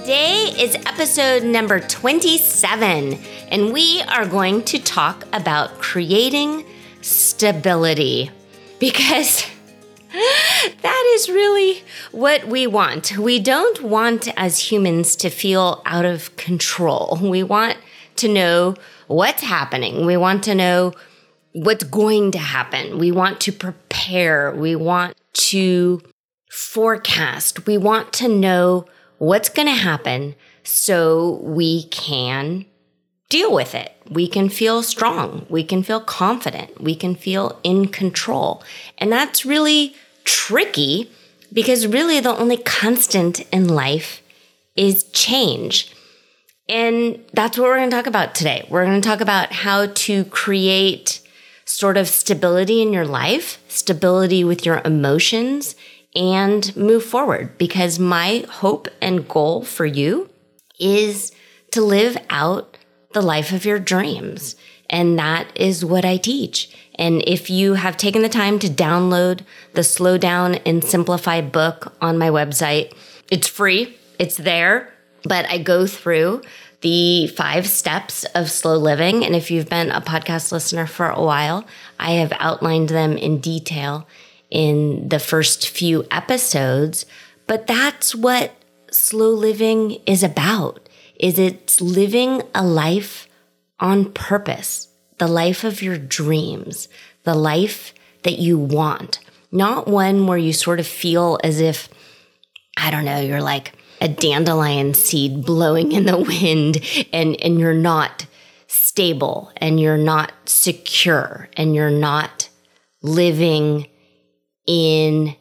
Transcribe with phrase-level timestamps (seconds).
[0.00, 3.18] Today is episode number 27,
[3.50, 6.64] and we are going to talk about creating
[7.02, 8.30] stability
[8.78, 9.44] because
[10.12, 11.82] that is really
[12.12, 13.18] what we want.
[13.18, 17.18] We don't want as humans to feel out of control.
[17.20, 17.76] We want
[18.16, 18.76] to know
[19.06, 20.06] what's happening.
[20.06, 20.94] We want to know
[21.52, 22.98] what's going to happen.
[22.98, 24.54] We want to prepare.
[24.54, 26.00] We want to
[26.50, 27.66] forecast.
[27.66, 28.86] We want to know
[29.20, 32.64] what's going to happen so we can
[33.28, 33.94] deal with it.
[34.08, 35.44] We can feel strong.
[35.50, 36.80] We can feel confident.
[36.80, 38.64] We can feel in control.
[38.96, 41.10] And that's really tricky
[41.52, 44.22] because really the only constant in life
[44.74, 45.94] is change.
[46.66, 48.66] And that's what we're going to talk about today.
[48.70, 51.20] We're going to talk about how to create
[51.66, 55.76] sort of stability in your life, stability with your emotions,
[56.14, 60.28] and move forward because my hope and goal for you
[60.78, 61.32] is
[61.70, 62.76] to live out
[63.12, 64.56] the life of your dreams.
[64.88, 66.76] And that is what I teach.
[66.96, 69.42] And if you have taken the time to download
[69.74, 72.92] the Slow Down and Simplify book on my website,
[73.30, 74.92] it's free, it's there,
[75.22, 76.42] but I go through
[76.80, 79.24] the five steps of slow living.
[79.24, 81.66] And if you've been a podcast listener for a while,
[81.98, 84.06] I have outlined them in detail
[84.50, 87.06] in the first few episodes,
[87.46, 88.52] but that's what
[88.90, 90.88] slow living is about.
[91.18, 93.28] Is it's living a life
[93.78, 94.88] on purpose,
[95.18, 96.88] the life of your dreams,
[97.24, 99.20] the life that you want,
[99.52, 101.88] not one where you sort of feel as if,
[102.76, 106.80] I don't know, you're like a dandelion seed blowing in the wind
[107.12, 108.26] and, and you're not
[108.66, 112.48] stable and you're not secure and you're not
[113.02, 113.86] living
[114.70, 115.34] in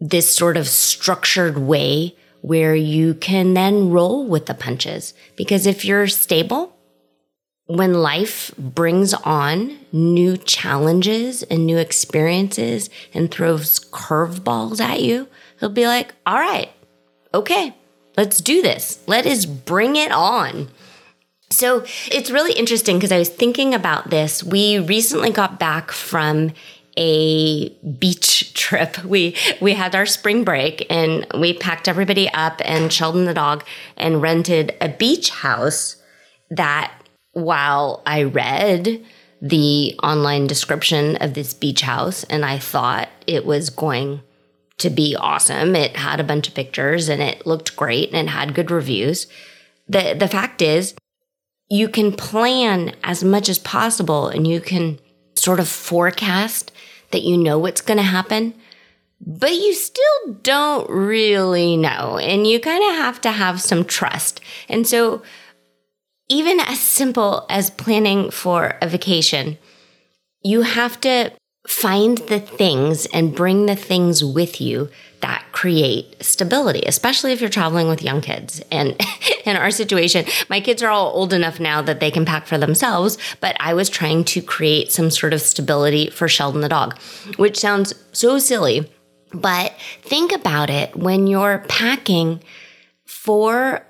[0.00, 5.14] this sort of structured way where you can then roll with the punches.
[5.36, 6.76] Because if you're stable,
[7.66, 15.28] when life brings on new challenges and new experiences and throws curveballs at you,
[15.60, 16.70] he'll be like, all right,
[17.32, 17.72] okay,
[18.16, 18.98] let's do this.
[19.06, 20.68] Let us bring it on.
[21.50, 24.42] So it's really interesting because I was thinking about this.
[24.42, 26.50] We recently got back from
[26.96, 29.02] a beach trip.
[29.04, 33.64] We we had our spring break and we packed everybody up and Sheldon the dog
[33.96, 35.96] and rented a beach house
[36.50, 36.92] that
[37.32, 39.04] while I read
[39.40, 44.22] the online description of this beach house and I thought it was going
[44.78, 45.74] to be awesome.
[45.74, 49.26] It had a bunch of pictures and it looked great and it had good reviews.
[49.88, 50.94] The the fact is
[51.70, 54.98] you can plan as much as possible and you can
[55.34, 56.71] sort of forecast
[57.12, 58.54] that you know what's going to happen,
[59.20, 62.18] but you still don't really know.
[62.18, 64.40] And you kind of have to have some trust.
[64.68, 65.22] And so,
[66.28, 69.58] even as simple as planning for a vacation,
[70.42, 71.32] you have to
[71.66, 74.88] find the things and bring the things with you
[75.20, 78.60] that create stability, especially if you're traveling with young kids.
[78.72, 79.00] And
[79.44, 82.58] in our situation, my kids are all old enough now that they can pack for
[82.58, 86.98] themselves, but I was trying to create some sort of stability for Sheldon the dog,
[87.36, 88.90] which sounds so silly.
[89.32, 92.42] But think about it when you're packing
[93.06, 93.86] for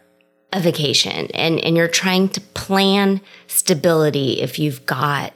[0.53, 5.33] a vacation and, and you're trying to plan stability if you've got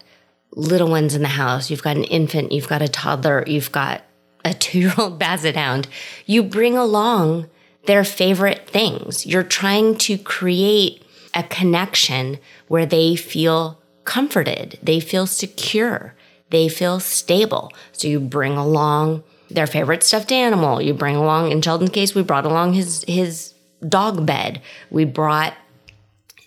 [0.56, 4.02] little ones in the house, you've got an infant, you've got a toddler, you've got
[4.44, 5.86] a two year old basset hound,
[6.24, 7.48] you bring along
[7.84, 9.24] their favorite things.
[9.24, 11.04] You're trying to create
[11.34, 16.14] a connection where they feel comforted, they feel secure,
[16.50, 17.72] they feel stable.
[17.92, 20.80] So you bring along their favorite stuffed animal.
[20.80, 23.54] You bring along, in Sheldon's case, we brought along his, his
[23.86, 24.60] dog bed.
[24.90, 25.54] We brought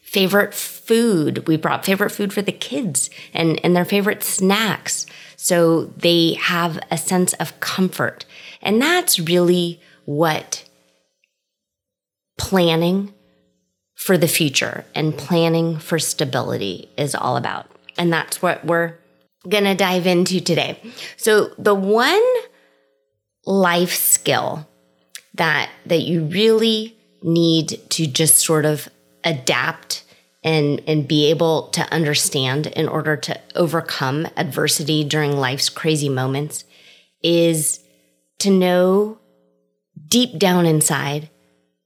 [0.01, 0.53] favorite
[0.89, 1.47] food.
[1.47, 5.05] We brought favorite food for the kids and, and their favorite snacks.
[5.35, 8.25] So they have a sense of comfort.
[8.59, 10.67] And that's really what
[12.39, 13.13] planning
[13.93, 17.67] for the future and planning for stability is all about.
[17.99, 18.95] And that's what we're
[19.47, 20.81] going to dive into today.
[21.17, 22.23] So, the one
[23.45, 24.67] life skill
[25.35, 28.89] that that you really need to just sort of
[29.23, 30.03] adapt
[30.43, 36.63] and and be able to understand in order to overcome adversity during life's crazy moments
[37.21, 37.81] is
[38.39, 39.17] to know
[40.07, 41.29] deep down inside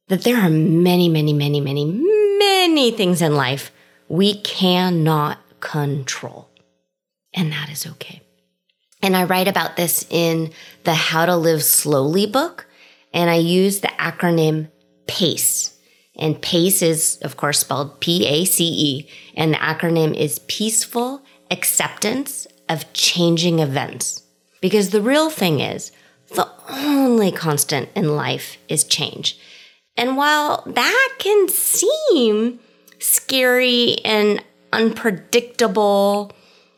[0.07, 3.71] that there are many many many many many things in life
[4.07, 6.49] we cannot control.
[7.33, 8.21] And that is okay.
[9.01, 10.51] And i write about this in
[10.83, 12.67] the how to live slowly book
[13.13, 14.69] and i use the acronym
[15.07, 15.72] pace
[16.17, 21.23] and PACE is, of course, spelled P A C E, and the acronym is Peaceful
[21.49, 24.23] Acceptance of Changing Events.
[24.61, 25.91] Because the real thing is,
[26.35, 29.37] the only constant in life is change.
[29.97, 32.59] And while that can seem
[32.99, 36.31] scary and unpredictable,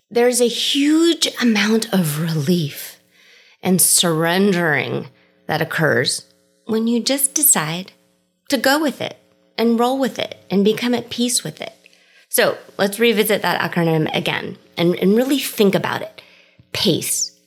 [0.09, 2.99] there's a huge amount of relief
[3.61, 5.07] and surrendering
[5.47, 6.25] that occurs
[6.65, 7.91] when you just decide
[8.49, 9.17] to go with it
[9.57, 11.73] and roll with it and become at peace with it.
[12.29, 16.21] So let's revisit that acronym again and, and really think about it.
[16.73, 17.39] PACE,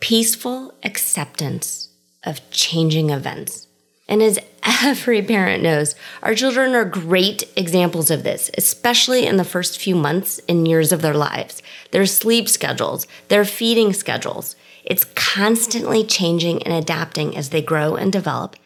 [0.00, 1.88] peaceful acceptance
[2.24, 3.66] of changing events.
[4.08, 4.38] And as
[4.82, 9.94] every parent knows, our children are great examples of this, especially in the first few
[9.94, 11.62] months and years of their lives.
[11.90, 14.56] Their sleep schedules, their feeding schedules.
[14.84, 18.56] It's constantly changing and adapting as they grow and develop.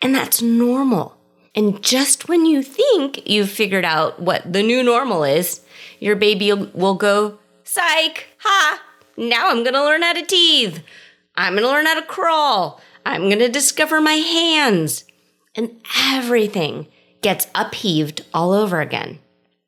[0.00, 1.16] And that's normal.
[1.54, 5.60] And just when you think you've figured out what the new normal is,
[6.00, 8.82] your baby will go, psych, ha,
[9.16, 10.82] now I'm gonna learn how to teeth.
[11.36, 12.80] I'm gonna learn how to crawl.
[13.04, 15.04] I'm gonna discover my hands.
[15.54, 16.88] And everything
[17.20, 19.18] gets upheaved all over again.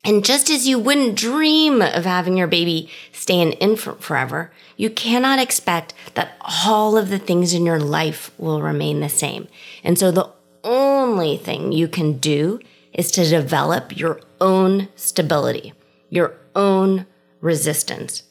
[0.03, 4.89] And just as you wouldn't dream of having your baby stay an infant forever, you
[4.89, 9.47] cannot expect that all of the things in your life will remain the same.
[9.83, 10.31] And so the
[10.65, 12.59] only thing you can do
[12.91, 15.73] is to develop your own stability,
[16.09, 17.05] your own
[17.39, 18.23] resistance.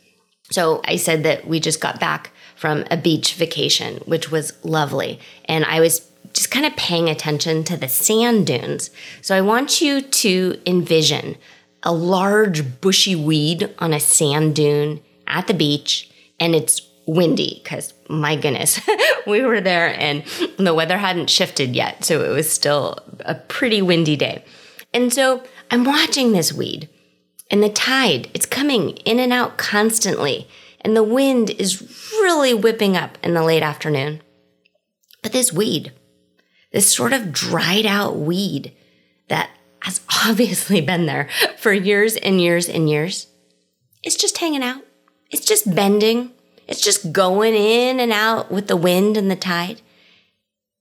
[0.51, 5.19] So I said that we just got back from a beach vacation, which was lovely.
[5.47, 8.91] And I was just kind of paying attention to the sand dunes.
[9.23, 11.37] So I want you to envision
[11.83, 16.11] a large bushy weed on a sand dune at the beach,
[16.41, 18.81] and it's windy because my goodness,
[19.27, 20.25] we were there and
[20.59, 22.05] the weather hadn't shifted yet.
[22.05, 24.45] So it was still a pretty windy day.
[24.93, 26.89] And so I'm watching this weed
[27.51, 30.49] and the tide, it's coming in and out constantly.
[30.81, 31.83] And the wind is
[32.13, 34.23] really whipping up in the late afternoon.
[35.23, 35.93] But this weed,
[36.73, 38.73] this sort of dried out weed
[39.29, 39.51] that
[39.81, 43.29] has obviously been there for years and years and years,
[44.03, 44.83] it's just hanging out.
[45.31, 46.33] It's just bending
[46.67, 49.81] it's just going in and out with the wind and the tide.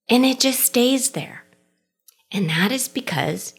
[0.10, 1.44] And it just stays there.
[2.32, 3.54] And that is because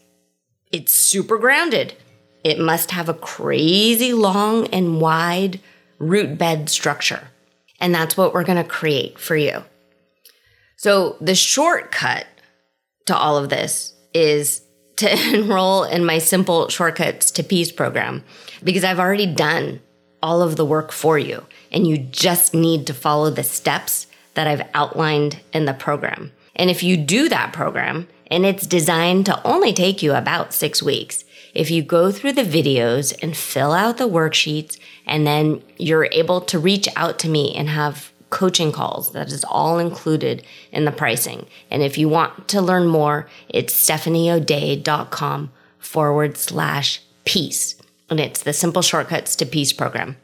[0.71, 1.95] it's super grounded.
[2.43, 5.59] It must have a crazy long and wide
[5.97, 7.29] root bed structure.
[7.79, 9.63] And that's what we're going to create for you.
[10.77, 12.27] So, the shortcut
[13.05, 14.61] to all of this is
[14.97, 18.23] to enroll in my simple shortcuts to peace program
[18.63, 19.81] because I've already done
[20.25, 24.47] all of the work for you and you just need to follow the steps that
[24.47, 26.31] I've outlined in the program.
[26.55, 30.81] And if you do that program, and it's designed to only take you about six
[30.81, 36.09] weeks, if you go through the videos and fill out the worksheets, and then you're
[36.11, 40.85] able to reach out to me and have coaching calls, that is all included in
[40.85, 41.45] the pricing.
[41.69, 47.75] And if you want to learn more, it's stephanieodea.com forward slash peace.
[48.09, 50.17] And it's the Simple Shortcuts to Peace program.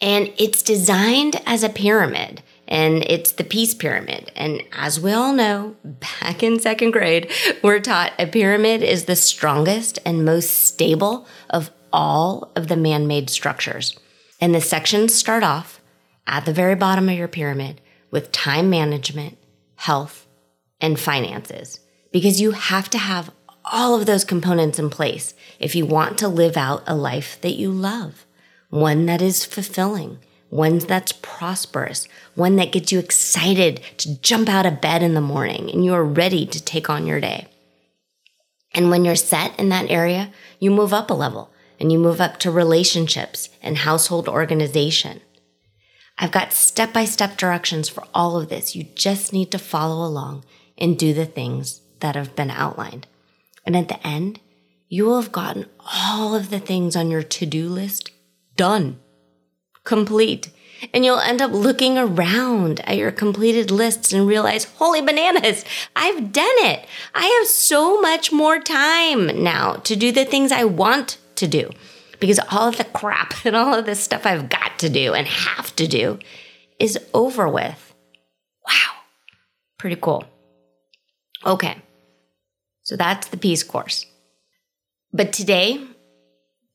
[0.00, 4.32] And it's designed as a pyramid and it's the peace pyramid.
[4.34, 7.30] And as we all know, back in second grade,
[7.62, 13.06] we're taught a pyramid is the strongest and most stable of all of the man
[13.06, 13.98] made structures.
[14.40, 15.80] And the sections start off
[16.26, 17.80] at the very bottom of your pyramid
[18.10, 19.38] with time management,
[19.76, 20.26] health,
[20.80, 21.80] and finances,
[22.12, 23.30] because you have to have
[23.66, 27.54] all of those components in place if you want to live out a life that
[27.54, 28.26] you love
[28.68, 30.18] one that is fulfilling,
[30.50, 35.20] one that's prosperous, one that gets you excited to jump out of bed in the
[35.20, 37.46] morning and you are ready to take on your day.
[38.74, 42.20] And when you're set in that area, you move up a level and you move
[42.20, 45.20] up to relationships and household organization.
[46.18, 48.74] I've got step by step directions for all of this.
[48.74, 50.44] You just need to follow along
[50.78, 53.06] and do the things that have been outlined.
[53.66, 54.40] And at the end,
[54.88, 58.10] you will have gotten all of the things on your to do list
[58.56, 59.00] done.
[59.84, 60.50] complete.
[60.92, 66.32] And you'll end up looking around at your completed lists and realize, holy bananas, I've
[66.32, 66.86] done it.
[67.14, 71.70] I have so much more time now to do the things I want to do
[72.20, 75.26] because all of the crap and all of this stuff I've got to do and
[75.26, 76.18] have to do
[76.78, 77.94] is over with.
[78.66, 79.00] Wow.
[79.78, 80.24] Pretty cool.
[81.44, 81.76] Okay.
[82.86, 84.06] So that's the peace course.
[85.12, 85.84] But today,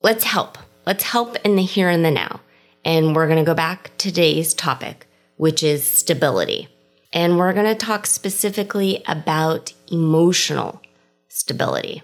[0.03, 0.57] let's help.
[0.85, 2.41] Let's help in the here and the now.
[2.83, 6.67] And we're going to go back to today's topic, which is stability.
[7.13, 10.81] And we're going to talk specifically about emotional
[11.29, 12.03] stability.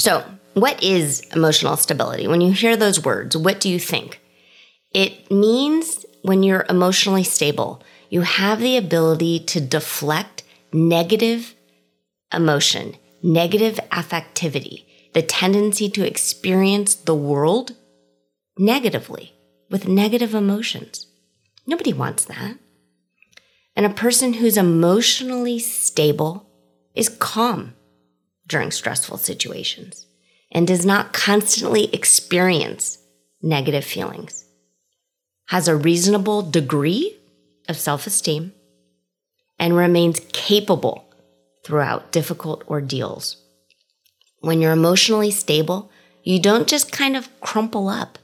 [0.00, 0.24] So,
[0.54, 2.26] what is emotional stability?
[2.26, 4.20] When you hear those words, what do you think?
[4.92, 11.54] It means when you're emotionally stable, you have the ability to deflect negative
[12.32, 17.74] emotion, negative affectivity, the tendency to experience the world
[18.58, 19.32] negatively
[19.70, 21.06] with negative emotions.
[21.66, 22.58] Nobody wants that.
[23.76, 26.48] And a person who's emotionally stable
[26.94, 27.74] is calm
[28.46, 30.06] during stressful situations
[30.50, 32.98] and does not constantly experience
[33.42, 34.44] negative feelings,
[35.48, 37.16] has a reasonable degree
[37.68, 38.52] of self esteem,
[39.58, 41.07] and remains capable
[41.68, 43.36] throughout difficult ordeals.
[44.40, 45.90] When you're emotionally stable,
[46.24, 48.18] you don't just kind of crumple up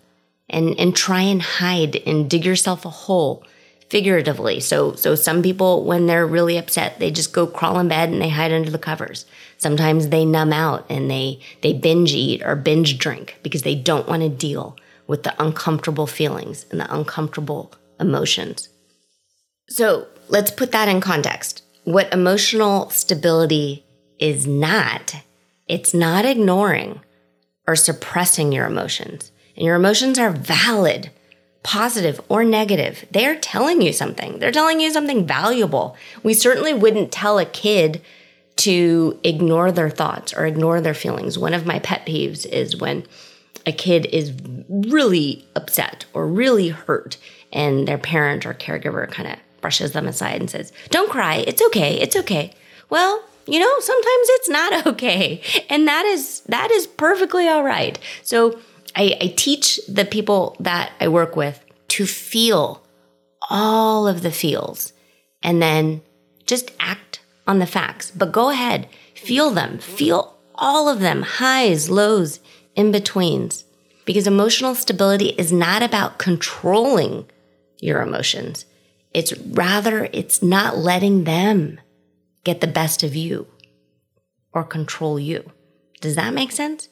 [0.49, 3.45] and, and try and hide and dig yourself a hole
[3.91, 4.61] figuratively.
[4.61, 8.23] So, so some people, when they're really upset, they just go crawl in bed and
[8.23, 9.27] they hide under the covers.
[9.59, 14.09] Sometimes they numb out and they, they binge eat or binge drink because they don't
[14.09, 14.75] want to deal
[15.07, 18.71] with the uncomfortable feelings and the uncomfortable emotions.
[19.69, 21.63] So let's put that in context.
[21.85, 23.85] What emotional stability
[24.19, 25.17] is not,
[25.69, 27.00] it's not ignoring
[27.67, 29.31] or suppressing your emotions.
[29.57, 31.11] And your emotions are valid,
[31.62, 33.05] positive or negative.
[33.11, 34.38] They are telling you something.
[34.38, 35.97] They're telling you something valuable.
[36.23, 38.03] We certainly wouldn't tell a kid
[38.57, 41.38] to ignore their thoughts or ignore their feelings.
[41.38, 43.05] One of my pet peeves is when
[43.67, 44.33] a kid is
[44.69, 47.17] really upset or really hurt
[47.53, 51.37] and their parent or caregiver kind of brushes them aside and says, Don't cry.
[51.37, 51.99] It's okay.
[51.99, 52.52] It's okay.
[52.90, 55.40] Well, you know, sometimes it's not okay.
[55.71, 57.99] And that is that is perfectly all right.
[58.23, 58.59] So
[58.94, 61.64] I, I teach the people that I work with
[61.97, 62.85] to feel
[63.49, 64.92] all of the feels
[65.42, 66.02] and then
[66.44, 68.11] just act on the facts.
[68.11, 72.38] But go ahead, feel them, feel all of them highs, lows,
[72.76, 73.64] in betweens.
[74.04, 77.25] Because emotional stability is not about controlling
[77.78, 78.66] your emotions.
[79.14, 81.80] It's rather, it's not letting them
[82.42, 83.47] get the best of you
[84.52, 85.50] or control you.
[86.00, 86.88] Does that make sense?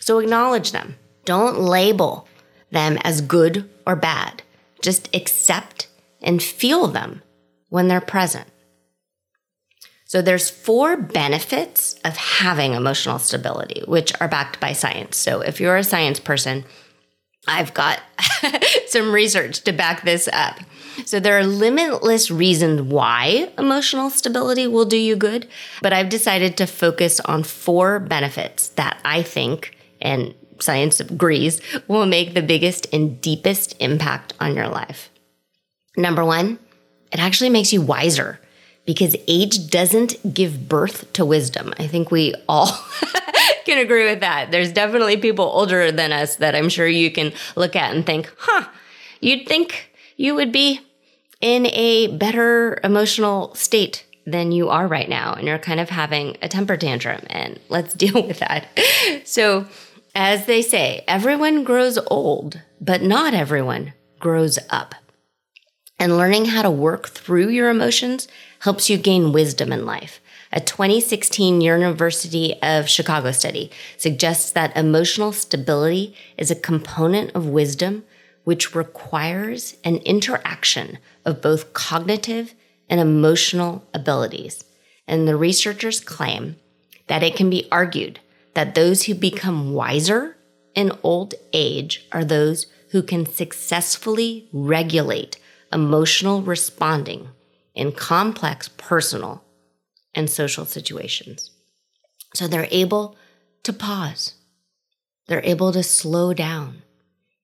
[0.00, 0.96] So acknowledge them.
[1.24, 2.26] Don't label
[2.70, 4.42] them as good or bad.
[4.82, 5.88] Just accept
[6.20, 7.22] and feel them
[7.68, 8.48] when they're present.
[10.06, 15.16] So there's four benefits of having emotional stability, which are backed by science.
[15.16, 16.64] So if you're a science person,
[17.48, 18.00] I've got
[18.86, 20.60] some research to back this up.
[21.06, 25.48] So there are limitless reasons why emotional stability will do you good,
[25.82, 32.06] but I've decided to focus on four benefits that I think and science agrees, will
[32.06, 35.10] make the biggest and deepest impact on your life.
[35.96, 36.58] Number one,
[37.12, 38.40] it actually makes you wiser
[38.84, 41.72] because age doesn't give birth to wisdom.
[41.78, 42.66] I think we all
[43.64, 44.50] can agree with that.
[44.50, 48.32] There's definitely people older than us that I'm sure you can look at and think,
[48.36, 48.68] huh,
[49.20, 50.80] you'd think you would be
[51.40, 55.34] in a better emotional state than you are right now.
[55.34, 57.22] And you're kind of having a temper tantrum.
[57.28, 58.66] And let's deal with that.
[59.24, 59.66] So,
[60.14, 64.94] as they say, everyone grows old, but not everyone grows up.
[65.98, 68.28] And learning how to work through your emotions
[68.60, 70.20] helps you gain wisdom in life.
[70.52, 78.04] A 2016 University of Chicago study suggests that emotional stability is a component of wisdom
[78.44, 82.54] which requires an interaction of both cognitive
[82.88, 84.64] and emotional abilities.
[85.06, 86.56] And the researchers claim
[87.06, 88.20] that it can be argued
[88.54, 90.36] that those who become wiser
[90.74, 95.36] in old age are those who can successfully regulate
[95.72, 97.28] emotional responding
[97.74, 99.42] in complex personal
[100.14, 101.50] and social situations.
[102.34, 103.16] So they're able
[103.64, 104.34] to pause,
[105.26, 106.83] they're able to slow down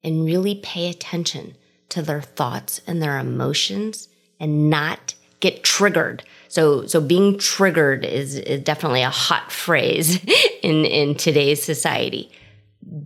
[0.03, 1.57] and really pay attention
[1.91, 8.35] to their thoughts and their emotions and not get triggered so, so being triggered is,
[8.35, 10.19] is definitely a hot phrase
[10.63, 12.33] in, in today's society.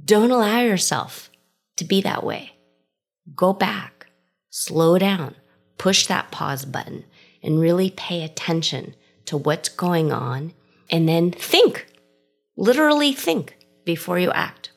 [0.07, 1.31] Don't allow yourself
[1.77, 2.53] to be that way.
[3.35, 4.07] go back,
[4.49, 5.35] slow down,
[5.77, 7.05] push that pause button,
[7.43, 8.95] and really pay attention
[9.27, 10.55] to what's going on,
[10.89, 11.87] and then think.
[12.57, 14.71] Literally think before you act.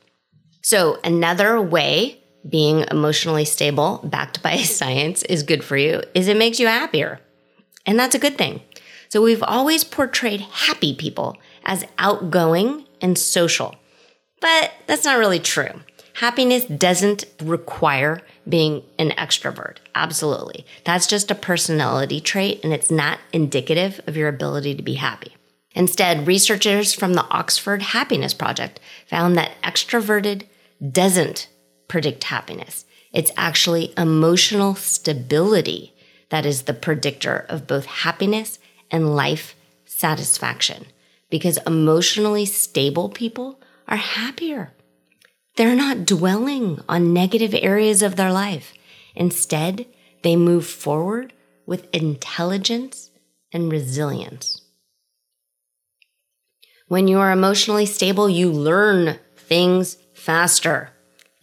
[0.68, 2.20] So, another way
[2.50, 7.22] being emotionally stable, backed by science, is good for you is it makes you happier.
[7.86, 8.60] And that's a good thing.
[9.08, 13.76] So, we've always portrayed happy people as outgoing and social,
[14.42, 15.72] but that's not really true.
[16.16, 19.78] Happiness doesn't require being an extrovert.
[19.96, 20.66] Absolutely.
[20.84, 25.34] That's just a personality trait and it's not indicative of your ability to be happy.
[25.72, 30.44] Instead, researchers from the Oxford Happiness Project found that extroverted
[30.92, 31.50] doesn't
[31.88, 32.86] predict happiness.
[33.14, 35.94] It's actually emotional stability
[36.30, 38.60] that is the predictor of both happiness
[38.92, 39.56] and life
[39.86, 40.86] satisfaction
[41.30, 44.74] because emotionally stable people are happier.
[45.56, 48.74] They're not dwelling on negative areas of their life.
[49.16, 49.88] Instead,
[50.24, 51.34] they move forward
[51.66, 53.10] with intelligence
[53.52, 54.62] and resilience.
[56.88, 60.90] When you are emotionally stable, you learn things faster.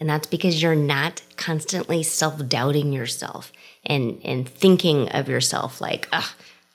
[0.00, 3.52] And that's because you're not constantly self doubting yourself
[3.86, 6.08] and, and thinking of yourself like,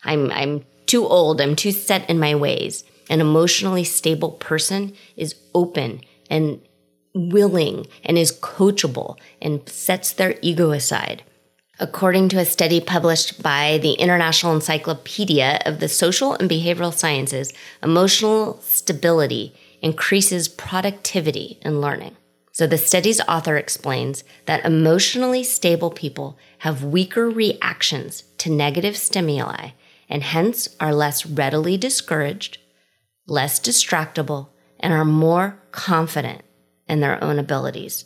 [0.03, 2.83] I'm, I'm too old, I'm too set in my ways.
[3.09, 6.61] An emotionally stable person is open and
[7.13, 11.23] willing and is coachable and sets their ego aside.
[11.81, 17.53] According to a study published by the International Encyclopedia of the Social and Behavioral Sciences,
[17.81, 22.15] emotional stability increases productivity in learning.
[22.51, 29.69] So, the study's author explains that emotionally stable people have weaker reactions to negative stimuli
[30.09, 32.57] and hence are less readily discouraged,
[33.27, 36.41] less distractible, and are more confident
[36.87, 38.05] in their own abilities.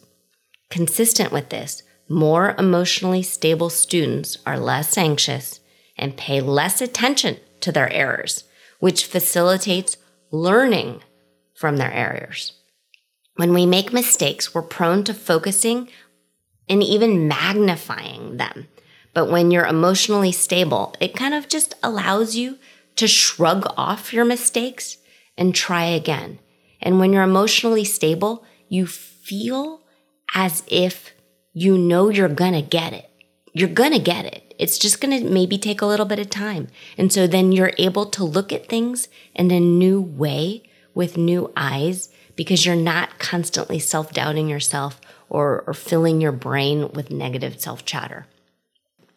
[0.70, 5.62] Consistent with this, more emotionally stable students are less anxious
[5.98, 8.44] and pay less attention to their errors,
[8.80, 9.98] which facilitates
[10.32, 11.02] learning
[11.64, 12.52] from their errors.
[13.38, 15.88] When we make mistakes, we're prone to focusing
[16.68, 18.68] and even magnifying them.
[19.14, 22.58] But when you're emotionally stable, it kind of just allows you
[22.98, 24.98] to shrug off your mistakes
[25.38, 26.40] and try again.
[26.82, 29.84] And when you're emotionally stable, you feel
[30.36, 31.14] as if
[31.54, 33.10] you know you're gonna get it.
[33.54, 34.54] You're gonna get it.
[34.60, 36.68] It's just gonna maybe take a little bit of time.
[36.98, 41.52] And so then you're able to look at things in a new way with new
[41.56, 47.60] eyes because you're not constantly self doubting yourself or, or filling your brain with negative
[47.60, 48.26] self chatter.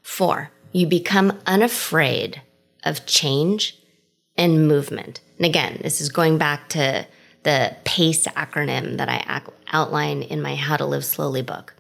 [0.03, 2.43] Four, you become unafraid
[2.85, 3.79] of change
[4.37, 5.21] and movement.
[5.39, 7.07] And again, this is going back to
[7.43, 11.75] the PACE acronym that I outline in my How to Live Slowly book.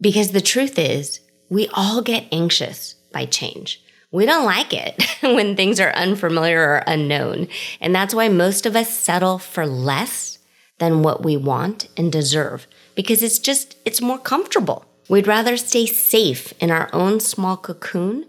[0.00, 3.82] Because the truth is, we all get anxious by change.
[4.12, 7.48] We don't like it when things are unfamiliar or unknown.
[7.80, 10.38] And that's why most of us settle for less
[10.78, 14.84] than what we want and deserve because it's just, it's more comfortable.
[15.08, 18.26] We'd rather stay safe in our own small cocoon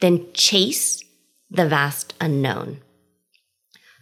[0.00, 1.02] than chase
[1.50, 2.80] the vast unknown.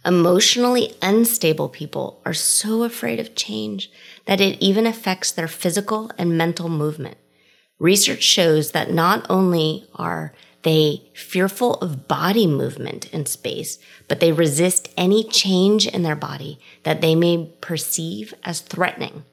[0.05, 3.89] Emotionally unstable people are so afraid of change
[4.25, 7.17] that it even affects their physical and mental movement.
[7.79, 14.31] Research shows that not only are they fearful of body movement in space, but they
[14.31, 19.23] resist any change in their body that they may perceive as threatening.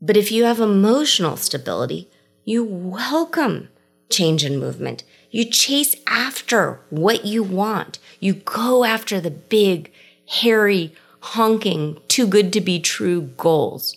[0.00, 2.10] But if you have emotional stability,
[2.44, 3.68] you welcome
[4.10, 5.04] change in movement.
[5.30, 7.98] You chase after what you want.
[8.20, 9.92] You go after the big,
[10.28, 13.96] hairy, honking, too good to be true goals,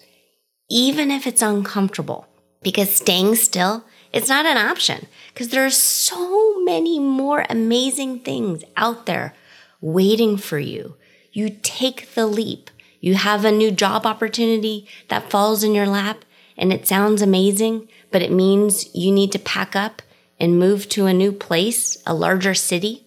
[0.70, 2.28] even if it's uncomfortable.
[2.62, 3.84] Because staying still,
[4.16, 9.34] it's not an option because there are so many more amazing things out there
[9.82, 10.96] waiting for you.
[11.32, 12.72] You take the leap.
[13.02, 16.26] You have a new job opportunity that falls in your lap
[16.58, 20.02] and it sounds amazing, but it means you need to pack up
[20.40, 23.06] and move to a new place, a larger city,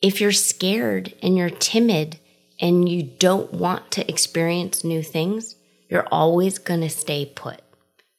[0.00, 2.18] if you're scared and you're timid
[2.60, 5.56] and you don't want to experience new things,
[5.88, 7.60] you're always going to stay put.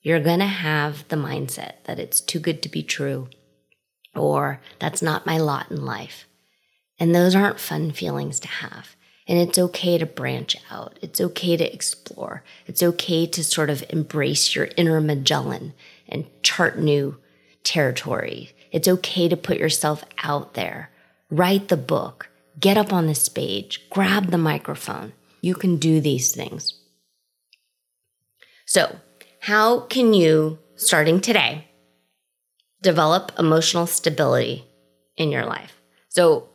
[0.02, 3.30] You're going to have the mindset that it's too good to be true
[4.16, 6.26] or that's not my lot in life.
[7.00, 8.96] And those aren't fun feelings to have.
[9.28, 10.98] And it's okay to branch out.
[11.02, 12.44] It's okay to explore.
[12.66, 15.74] It's okay to sort of embrace your inner Magellan
[16.08, 17.18] and chart new
[17.64, 18.52] territory.
[18.72, 20.90] It's okay to put yourself out there.
[21.30, 25.14] Write the book, get up on the stage, grab the microphone.
[25.42, 26.74] You can do these things.
[28.66, 29.00] So,
[29.42, 31.68] how can you, starting today,
[32.82, 34.66] develop emotional stability
[35.18, 35.82] in your life?
[36.10, 36.50] So,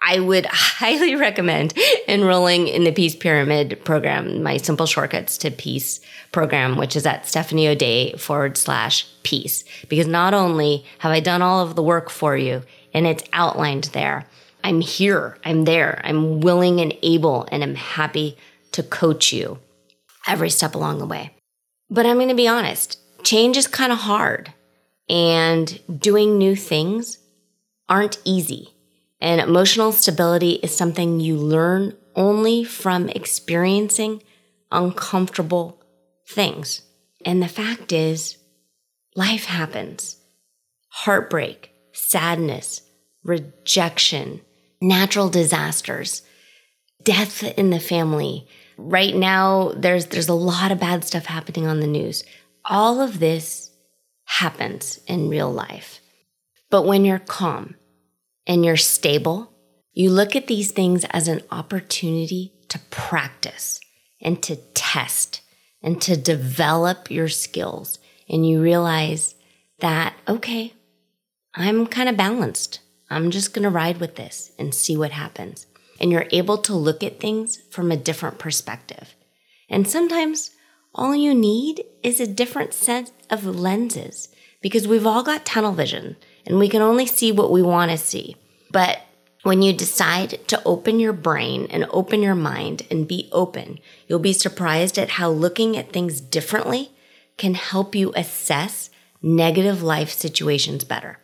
[0.00, 1.74] I would highly recommend
[2.06, 6.00] enrolling in the Peace Pyramid program, my Simple Shortcuts to Peace
[6.32, 9.64] program, which is at Stephanie O'Dea forward slash peace.
[9.88, 12.62] Because not only have I done all of the work for you
[12.92, 14.26] and it's outlined there,
[14.62, 18.36] I'm here, I'm there, I'm willing and able, and I'm happy
[18.72, 19.58] to coach you
[20.26, 21.35] every step along the way.
[21.88, 24.52] But I'm going to be honest, change is kind of hard,
[25.08, 27.18] and doing new things
[27.88, 28.74] aren't easy.
[29.20, 34.22] And emotional stability is something you learn only from experiencing
[34.70, 35.80] uncomfortable
[36.28, 36.82] things.
[37.24, 38.36] And the fact is,
[39.14, 40.16] life happens
[40.88, 42.82] heartbreak, sadness,
[43.22, 44.40] rejection,
[44.80, 46.22] natural disasters,
[47.02, 48.48] death in the family.
[48.76, 52.24] Right now, there's, there's a lot of bad stuff happening on the news.
[52.64, 53.70] All of this
[54.24, 56.00] happens in real life.
[56.70, 57.76] But when you're calm
[58.46, 59.52] and you're stable,
[59.92, 63.80] you look at these things as an opportunity to practice
[64.20, 65.40] and to test
[65.82, 67.98] and to develop your skills.
[68.28, 69.36] And you realize
[69.78, 70.74] that, okay,
[71.54, 72.80] I'm kind of balanced.
[73.08, 75.66] I'm just going to ride with this and see what happens.
[76.00, 79.14] And you're able to look at things from a different perspective.
[79.68, 80.50] And sometimes
[80.94, 84.28] all you need is a different set of lenses
[84.60, 87.98] because we've all got tunnel vision and we can only see what we want to
[87.98, 88.36] see.
[88.70, 89.00] But
[89.42, 93.78] when you decide to open your brain and open your mind and be open,
[94.08, 96.90] you'll be surprised at how looking at things differently
[97.36, 98.90] can help you assess
[99.22, 101.18] negative life situations better.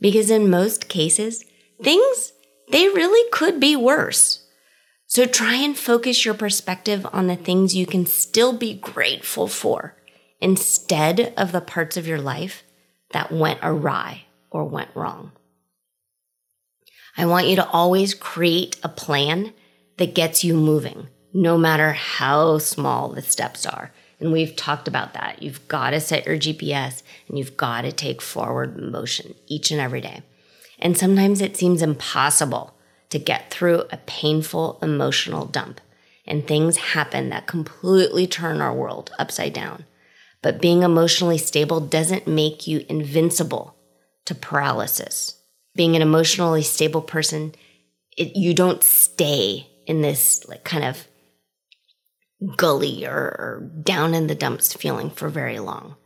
[0.00, 1.44] Because in most cases,
[1.82, 2.32] things,
[2.70, 4.44] they really could be worse.
[5.06, 9.96] So try and focus your perspective on the things you can still be grateful for
[10.40, 12.62] instead of the parts of your life
[13.12, 15.32] that went awry or went wrong.
[17.16, 19.52] I want you to always create a plan
[19.96, 23.92] that gets you moving, no matter how small the steps are.
[24.20, 25.42] And we've talked about that.
[25.42, 29.80] You've got to set your GPS and you've got to take forward motion each and
[29.80, 30.22] every day.
[30.78, 32.74] And sometimes it seems impossible
[33.10, 35.80] to get through a painful emotional dump.
[36.26, 39.84] And things happen that completely turn our world upside down.
[40.42, 43.76] But being emotionally stable doesn't make you invincible
[44.26, 45.40] to paralysis.
[45.74, 47.54] Being an emotionally stable person,
[48.16, 51.08] it, you don't stay in this like kind of
[52.56, 55.96] gully or, or down in the dumps feeling for very long.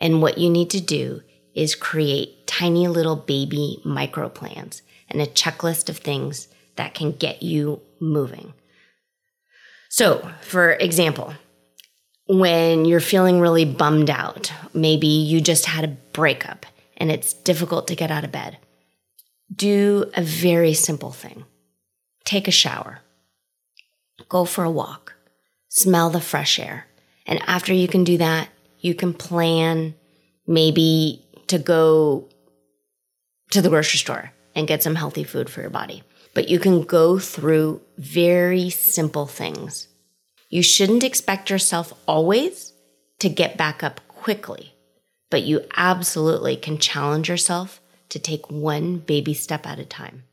[0.00, 1.22] And what you need to do
[1.58, 7.42] is create tiny little baby micro plans and a checklist of things that can get
[7.42, 8.54] you moving.
[9.90, 11.34] So, for example,
[12.28, 16.64] when you're feeling really bummed out, maybe you just had a breakup
[16.96, 18.58] and it's difficult to get out of bed,
[19.52, 21.44] do a very simple thing
[22.24, 23.00] take a shower,
[24.28, 25.14] go for a walk,
[25.70, 26.86] smell the fresh air.
[27.26, 29.94] And after you can do that, you can plan
[30.46, 32.28] maybe to go
[33.50, 36.02] to the grocery store and get some healthy food for your body.
[36.34, 39.88] But you can go through very simple things.
[40.50, 42.72] You shouldn't expect yourself always
[43.18, 44.74] to get back up quickly,
[45.30, 47.80] but you absolutely can challenge yourself
[48.10, 50.24] to take one baby step at a time.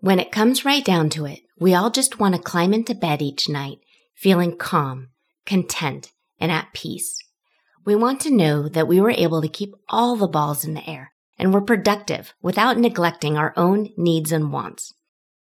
[0.00, 3.20] When it comes right down to it, we all just want to climb into bed
[3.20, 3.80] each night
[4.18, 5.10] feeling calm,
[5.46, 7.16] content, and at peace.
[7.84, 10.90] We want to know that we were able to keep all the balls in the
[10.90, 14.92] air and were productive without neglecting our own needs and wants.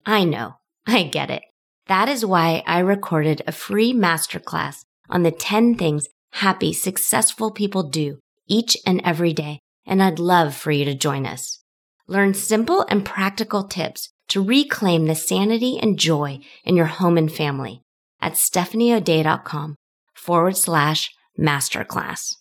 [0.04, 1.42] I know, I get it.
[1.86, 7.82] That is why I recorded a free masterclass on the 10 things happy, successful people
[7.82, 11.60] do each and every day, and I'd love for you to join us.
[12.06, 17.32] Learn simple and practical tips to reclaim the sanity and joy in your home and
[17.32, 17.80] family
[18.26, 19.76] at stephanieodea.com
[20.12, 22.34] forward slash masterclass.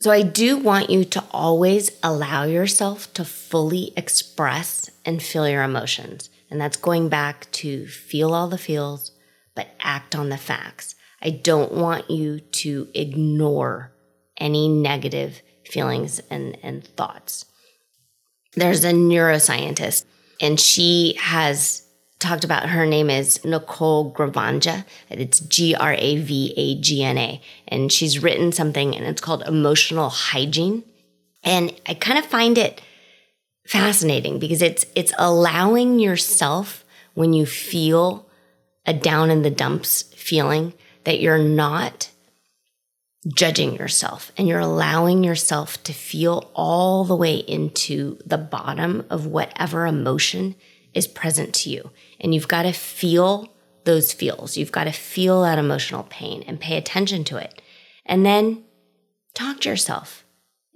[0.00, 5.62] So, I do want you to always allow yourself to fully express and feel your
[5.62, 6.30] emotions.
[6.50, 9.12] And that's going back to feel all the feels,
[9.54, 10.94] but act on the facts.
[11.22, 13.92] I don't want you to ignore
[14.38, 17.46] any negative feelings and, and thoughts.
[18.56, 20.04] There's a neuroscientist,
[20.40, 21.84] and she has
[22.18, 24.86] talked about her name is Nicole Gravagna.
[25.10, 27.40] It's G R A V A G N A.
[27.68, 30.84] And she's written something and it's called Emotional Hygiene.
[31.42, 32.80] And I kind of find it
[33.66, 38.26] fascinating because it's it's allowing yourself when you feel
[38.86, 40.72] a down in the dumps feeling
[41.04, 42.10] that you're not
[43.26, 49.26] judging yourself and you're allowing yourself to feel all the way into the bottom of
[49.26, 50.54] whatever emotion
[50.92, 51.90] is present to you.
[52.20, 53.52] And you've got to feel
[53.84, 54.56] those feels.
[54.56, 57.60] You've got to feel that emotional pain and pay attention to it.
[58.06, 58.64] And then
[59.34, 60.24] talk to yourself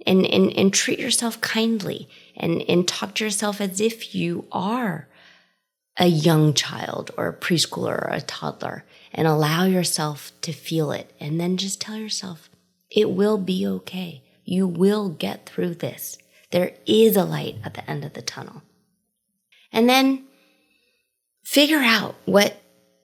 [0.05, 5.07] and, and, and treat yourself kindly and, and talk to yourself as if you are
[5.99, 11.13] a young child or a preschooler or a toddler and allow yourself to feel it.
[11.19, 12.49] And then just tell yourself,
[12.89, 14.23] it will be okay.
[14.45, 16.17] You will get through this.
[16.51, 18.63] There is a light at the end of the tunnel.
[19.71, 20.25] And then
[21.43, 22.59] figure out what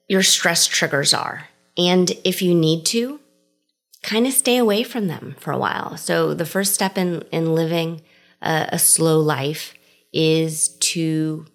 [0.08, 1.48] your stress triggers are.
[1.76, 3.20] And if you need to,
[4.02, 5.96] kind of stay away from them for a while.
[5.96, 8.00] So the first step in, in living
[8.40, 9.74] a, a slow life
[10.12, 11.46] is to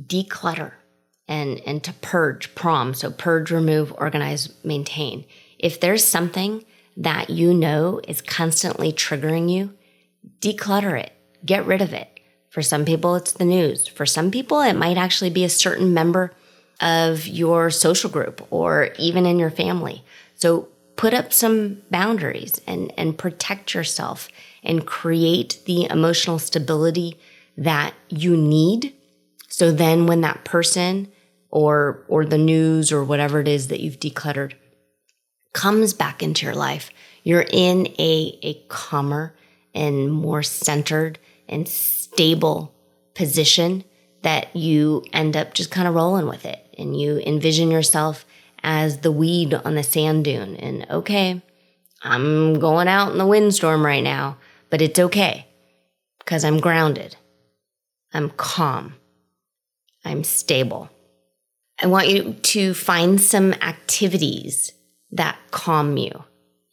[0.00, 0.72] declutter
[1.28, 2.94] and, and to purge prom.
[2.94, 5.24] So purge, remove, organize, maintain.
[5.58, 6.64] If there's something
[6.96, 9.74] that you know is constantly triggering you,
[10.40, 11.12] declutter it,
[11.44, 12.20] get rid of it.
[12.50, 13.86] For some people, it's the news.
[13.86, 16.32] For some people, it might actually be a certain member
[16.80, 20.04] of your social group or even in your family.
[20.34, 24.28] So put up some boundaries and, and protect yourself
[24.62, 27.18] and create the emotional stability
[27.56, 28.94] that you need.
[29.60, 31.12] So then when that person
[31.50, 34.54] or, or the news or whatever it is that you've decluttered
[35.52, 36.88] comes back into your life,
[37.24, 39.36] you're in a, a calmer
[39.74, 42.74] and more centered and stable
[43.14, 43.84] position
[44.22, 48.24] that you end up just kind of rolling with it and you envision yourself
[48.62, 51.42] as the weed on the sand dune and okay,
[52.00, 54.38] I'm going out in the windstorm right now
[54.70, 55.48] but it's okay
[56.18, 57.16] because I'm grounded.
[58.14, 58.94] I'm calm.
[60.04, 60.90] I'm stable.
[61.82, 64.72] I want you to find some activities
[65.12, 66.24] that calm you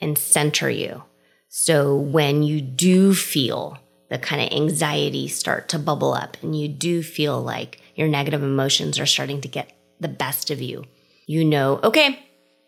[0.01, 1.03] and center you.
[1.49, 3.77] So when you do feel
[4.09, 8.43] the kind of anxiety start to bubble up and you do feel like your negative
[8.43, 10.83] emotions are starting to get the best of you,
[11.25, 12.19] you know, okay,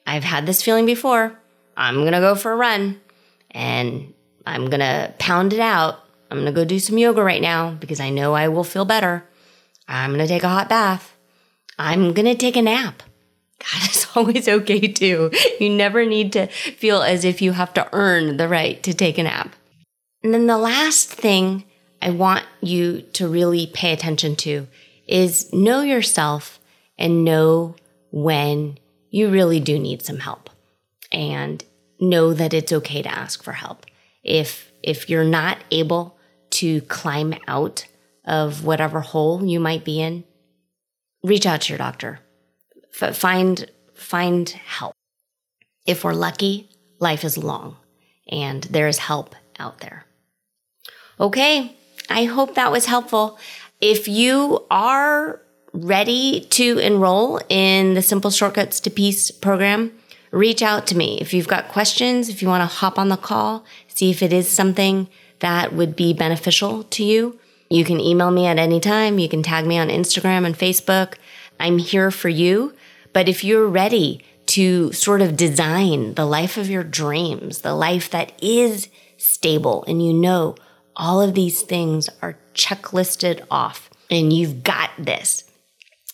[0.07, 1.37] I've had this feeling before.
[1.77, 2.99] I'm going to go for a run
[3.51, 4.13] and
[4.45, 5.99] I'm going to pound it out.
[6.31, 8.85] I'm going to go do some yoga right now because I know I will feel
[8.85, 9.23] better.
[9.89, 11.17] I'm going to take a hot bath.
[11.77, 13.01] I'm going to take a nap.
[13.59, 15.31] God is always okay too.
[15.59, 19.17] You never need to feel as if you have to earn the right to take
[19.17, 19.55] a nap.
[20.23, 21.63] And then the last thing
[22.01, 24.67] I want you to really pay attention to
[25.07, 26.59] is know yourself
[26.97, 27.75] and know
[28.11, 28.77] when
[29.09, 30.49] you really do need some help
[31.11, 31.63] and
[31.99, 33.85] know that it's okay to ask for help
[34.23, 36.17] if if you're not able
[36.49, 37.85] to climb out
[38.29, 40.23] of whatever hole you might be in,
[41.23, 42.19] reach out to your doctor.
[43.01, 44.93] F- find find help.
[45.85, 47.75] If we're lucky, life is long
[48.29, 50.05] and there is help out there.
[51.19, 51.75] Okay,
[52.09, 53.37] I hope that was helpful.
[53.81, 55.41] If you are
[55.73, 59.91] ready to enroll in the Simple Shortcuts to Peace program,
[60.31, 61.17] reach out to me.
[61.19, 64.31] If you've got questions, if you want to hop on the call, see if it
[64.31, 65.07] is something
[65.39, 67.39] that would be beneficial to you.
[67.69, 69.19] You can email me at any time.
[69.19, 71.15] You can tag me on Instagram and Facebook.
[71.59, 72.73] I'm here for you.
[73.13, 78.09] But if you're ready to sort of design the life of your dreams, the life
[78.09, 80.55] that is stable, and you know
[80.95, 85.43] all of these things are checklisted off and you've got this,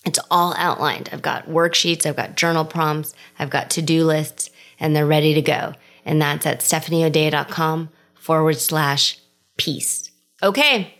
[0.05, 1.09] it's all outlined.
[1.11, 5.33] I've got worksheets, I've got journal prompts, I've got to do lists, and they're ready
[5.33, 5.73] to go.
[6.03, 9.17] And that's at stephanieodea.com forward slash
[9.57, 10.11] peace.
[10.43, 10.94] Okay.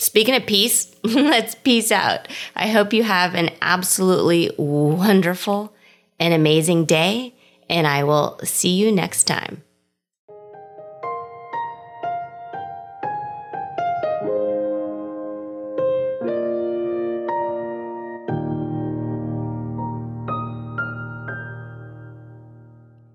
[0.00, 2.26] Speaking of peace, let's peace out.
[2.56, 5.74] I hope you have an absolutely wonderful
[6.18, 7.34] and amazing day,
[7.68, 9.62] and I will see you next time.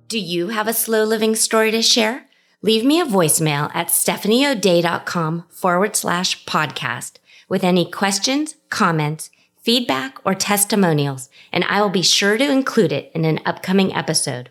[0.08, 2.28] Do you have a slow living story to share?
[2.66, 9.30] Leave me a voicemail at stephanieodea.com forward slash podcast with any questions, comments,
[9.62, 14.50] feedback, or testimonials, and I will be sure to include it in an upcoming episode.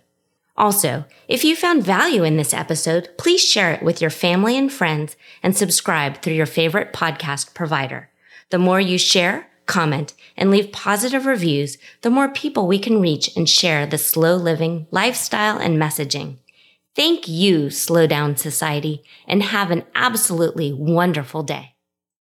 [0.56, 4.72] Also, if you found value in this episode, please share it with your family and
[4.72, 8.10] friends and subscribe through your favorite podcast provider.
[8.50, 13.36] The more you share, comment, and leave positive reviews, the more people we can reach
[13.36, 16.36] and share the slow living lifestyle and messaging.
[16.96, 21.73] Thank you, Slow Down Society, and have an absolutely wonderful day.